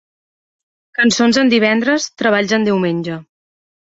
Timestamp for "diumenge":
2.69-3.19